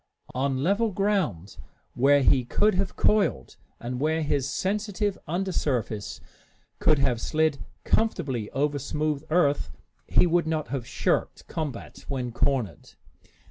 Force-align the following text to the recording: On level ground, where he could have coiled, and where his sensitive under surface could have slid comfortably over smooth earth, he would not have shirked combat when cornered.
On 0.33 0.63
level 0.63 0.89
ground, 0.89 1.57
where 1.93 2.23
he 2.23 2.43
could 2.43 2.73
have 2.73 2.95
coiled, 2.95 3.55
and 3.79 3.99
where 3.99 4.23
his 4.23 4.49
sensitive 4.49 5.15
under 5.27 5.51
surface 5.51 6.19
could 6.79 6.97
have 6.97 7.21
slid 7.21 7.59
comfortably 7.83 8.49
over 8.49 8.79
smooth 8.79 9.23
earth, 9.29 9.69
he 10.07 10.25
would 10.25 10.47
not 10.47 10.69
have 10.69 10.87
shirked 10.87 11.45
combat 11.45 12.03
when 12.07 12.31
cornered. 12.31 12.93